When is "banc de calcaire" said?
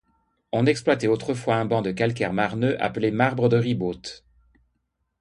1.65-2.33